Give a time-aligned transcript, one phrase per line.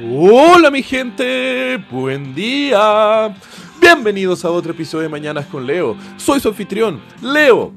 [0.00, 3.36] Hola mi gente, buen día.
[3.78, 5.96] Bienvenidos a otro episodio de Mañanas con Leo.
[6.16, 7.72] Soy su anfitrión, Leo.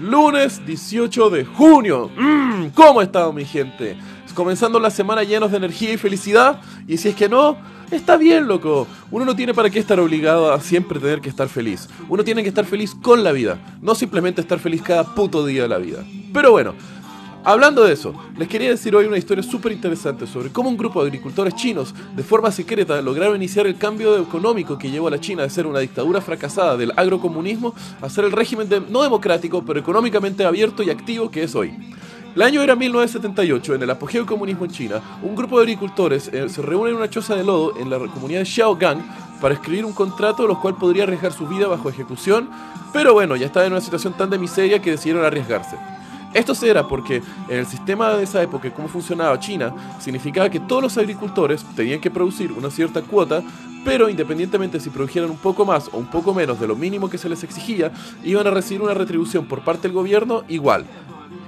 [0.00, 2.10] Lunes 18 de junio.
[2.16, 3.98] Mm, ¿Cómo ha estado mi gente?
[4.34, 6.58] Comenzando la semana llenos de energía y felicidad.
[6.86, 7.58] Y si es que no,
[7.90, 8.86] está bien, loco.
[9.10, 11.86] Uno no tiene para qué estar obligado a siempre tener que estar feliz.
[12.08, 15.62] Uno tiene que estar feliz con la vida, no simplemente estar feliz cada puto día
[15.62, 16.02] de la vida.
[16.32, 16.74] Pero bueno,
[17.48, 21.00] Hablando de eso, les quería decir hoy una historia súper interesante sobre cómo un grupo
[21.00, 25.18] de agricultores chinos, de forma secreta, lograron iniciar el cambio económico que llevó a la
[25.18, 29.80] China de ser una dictadura fracasada del agrocomunismo a ser el régimen no democrático, pero
[29.80, 31.72] económicamente abierto y activo que es hoy.
[32.36, 36.28] El año era 1978, en el apogeo del comunismo en China, un grupo de agricultores
[36.28, 39.02] eh, se reúne en una choza de lodo en la comunidad de Xiaogang
[39.40, 42.50] para escribir un contrato los cual podría arriesgar su vida bajo ejecución,
[42.92, 45.78] pero bueno, ya estaba en una situación tan de miseria que decidieron arriesgarse.
[46.34, 50.60] Esto se era porque en el sistema de esa época, cómo funcionaba China, significaba que
[50.60, 53.42] todos los agricultores tenían que producir una cierta cuota,
[53.84, 57.18] pero independientemente si produjeran un poco más o un poco menos de lo mínimo que
[57.18, 57.92] se les exigía,
[58.24, 60.84] iban a recibir una retribución por parte del gobierno igual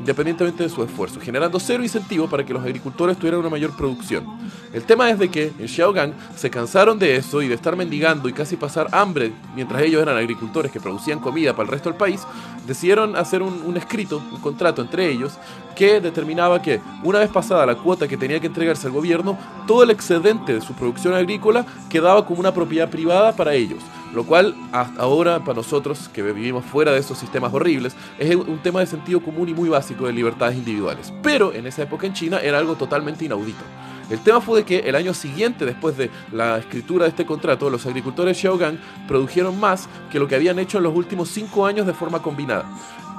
[0.00, 4.24] independientemente de su esfuerzo, generando cero incentivo para que los agricultores tuvieran una mayor producción.
[4.72, 8.28] El tema es de que en Xiaogang se cansaron de eso y de estar mendigando
[8.28, 11.98] y casi pasar hambre mientras ellos eran agricultores que producían comida para el resto del
[11.98, 12.22] país,
[12.66, 15.34] decidieron hacer un, escrito, un contrato entre ellos
[15.76, 19.82] que determinaba que una vez pasada la cuota que tenía que entregarse al gobierno, todo
[19.82, 24.54] el excedente de su producción agrícola quedaba como una propiedad privada para ellos lo cual
[24.72, 28.86] hasta ahora para nosotros que vivimos fuera de esos sistemas horribles es un tema de
[28.86, 31.12] sentido común y muy básico de libertades individuales.
[31.22, 33.64] Pero en esa época en China era algo totalmente inaudito.
[34.10, 37.86] El tema fue que el año siguiente, después de la escritura de este contrato, los
[37.86, 41.94] agricultores Xiaogang produjeron más que lo que habían hecho en los últimos cinco años de
[41.94, 42.64] forma combinada.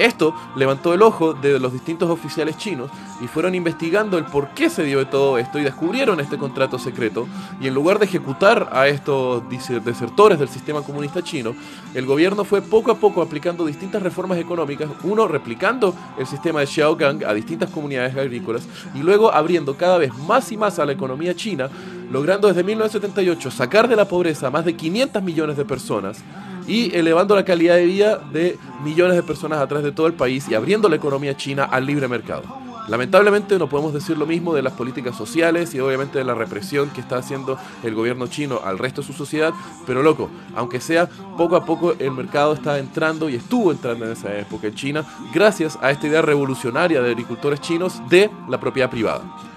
[0.02, 2.90] Esto levantó el ojo de los distintos oficiales chinos
[3.22, 7.28] y fueron investigando el por qué se dio todo esto y descubrieron este contrato secreto.
[7.62, 11.54] Y en lugar de ejecutar a estos desertores del sistema comunista chino,
[11.94, 16.66] el gobierno fue poco a poco aplicando distintas reformas económicas, uno replicando el sistema de
[16.66, 20.94] Xiaogang a distintas comunidades agrícolas y luego abriendo cada vez más y más a la
[20.94, 21.70] economía china,
[22.10, 26.24] logrando desde 1978 sacar de la pobreza a más de 500 millones de personas
[26.68, 30.14] y elevando la calidad de vida de millones de personas a través de todo el
[30.14, 32.44] país y abriendo la economía china al libre mercado.
[32.88, 36.90] Lamentablemente no podemos decir lo mismo de las políticas sociales y obviamente de la represión
[36.90, 39.54] que está haciendo el gobierno chino al resto de su sociedad,
[39.86, 41.08] pero loco, aunque sea
[41.38, 45.06] poco a poco el mercado está entrando y estuvo entrando en esa época en China
[45.34, 49.51] gracias a esta idea revolucionaria de agricultores chinos de la propiedad privada.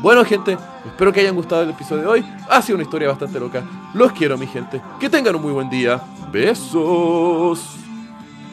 [0.00, 2.24] Bueno, gente, espero que hayan gustado el episodio de hoy.
[2.48, 3.64] Ha sido una historia bastante loca.
[3.94, 4.80] Los quiero, mi gente.
[5.00, 6.00] Que tengan un muy buen día.
[6.30, 7.83] Besos.